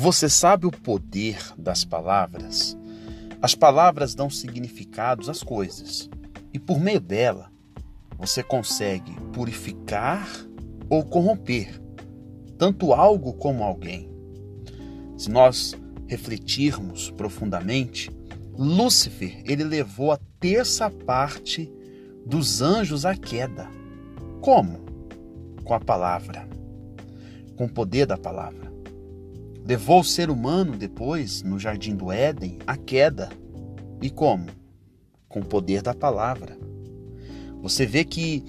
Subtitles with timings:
[0.00, 2.78] Você sabe o poder das palavras?
[3.42, 6.08] As palavras dão significados às coisas
[6.54, 7.50] e por meio dela
[8.16, 10.28] você consegue purificar
[10.88, 11.82] ou corromper
[12.56, 14.08] tanto algo como alguém.
[15.16, 15.74] Se nós
[16.06, 18.08] refletirmos profundamente,
[18.56, 21.68] Lúcifer, ele levou a terça parte
[22.24, 23.68] dos anjos à queda.
[24.40, 24.78] Como?
[25.64, 26.48] Com a palavra,
[27.56, 28.77] com o poder da palavra.
[29.68, 33.28] Levou o ser humano depois, no jardim do Éden, à queda.
[34.00, 34.46] E como?
[35.28, 36.56] Com o poder da palavra.
[37.60, 38.42] Você vê que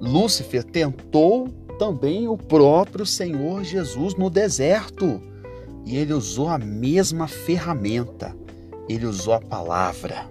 [0.00, 1.48] Lúcifer tentou
[1.78, 5.20] também o próprio Senhor Jesus no deserto.
[5.84, 8.34] E ele usou a mesma ferramenta
[8.88, 10.30] ele usou a palavra.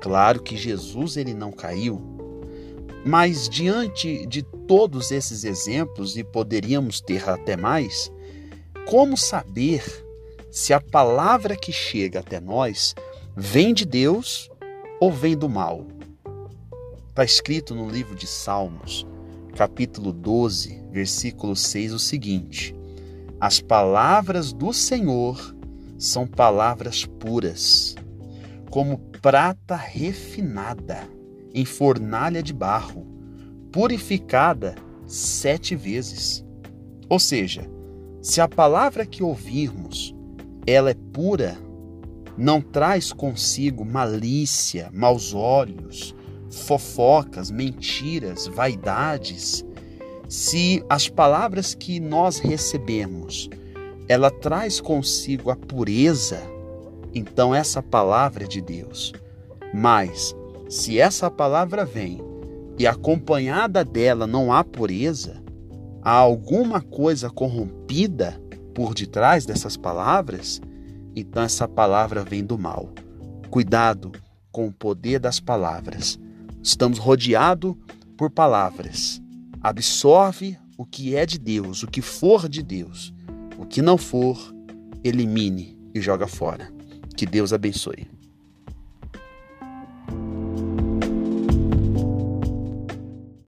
[0.00, 2.00] Claro que Jesus ele não caiu,
[3.04, 8.12] mas diante de todos esses exemplos, e poderíamos ter até mais,
[8.88, 9.82] como saber
[10.50, 12.94] se a palavra que chega até nós
[13.36, 14.50] vem de Deus
[15.00, 15.86] ou vem do mal?
[17.08, 19.06] Está escrito no livro de Salmos,
[19.56, 22.74] capítulo 12, versículo 6, o seguinte:
[23.40, 25.56] As palavras do Senhor
[25.96, 27.94] são palavras puras,
[28.70, 31.08] como prata refinada
[31.54, 33.06] em fornalha de barro,
[33.72, 34.74] purificada
[35.06, 36.44] sete vezes.
[37.08, 37.68] Ou seja,
[38.24, 40.14] se a palavra que ouvirmos
[40.66, 41.58] ela é pura,
[42.38, 46.14] não traz consigo malícia, maus olhos,
[46.50, 49.62] fofocas, mentiras, vaidades.
[50.26, 53.50] Se as palavras que nós recebemos
[54.08, 56.40] ela traz consigo a pureza,
[57.14, 59.12] então essa palavra é de Deus.
[59.74, 60.34] Mas,
[60.70, 62.22] se essa palavra vem
[62.78, 65.43] e acompanhada dela não há pureza,
[66.04, 68.40] há alguma coisa corrompida
[68.74, 70.60] por detrás dessas palavras,
[71.16, 72.90] então essa palavra vem do mal.
[73.50, 74.12] Cuidado
[74.52, 76.18] com o poder das palavras.
[76.62, 77.74] Estamos rodeados
[78.16, 79.20] por palavras.
[79.62, 83.14] Absorve o que é de Deus, o que for de Deus
[83.58, 84.38] o que não for,
[85.02, 86.72] elimine e joga fora.
[87.16, 88.13] Que Deus abençoe.